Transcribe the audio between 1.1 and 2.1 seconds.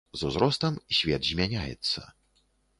змяняецца.